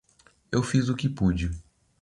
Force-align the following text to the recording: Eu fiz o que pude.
Eu 0.51 0.63
fiz 0.63 0.89
o 0.89 0.95
que 0.95 1.07
pude. 1.07 1.51